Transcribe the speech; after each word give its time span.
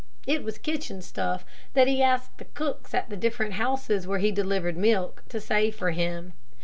It 0.25 0.43
was 0.43 0.57
kitchen 0.57 1.03
stuff 1.03 1.45
that 1.75 1.87
he 1.87 2.01
asked 2.01 2.39
the 2.39 2.45
cooks 2.45 2.95
at 2.95 3.11
the 3.11 3.15
different 3.15 3.53
houses 3.53 4.07
where 4.07 4.17
he 4.17 4.31
delivered 4.31 4.75
milk, 4.75 5.21
to 5.29 5.39
save 5.39 5.75
for 5.75 5.91
him. 5.91 6.33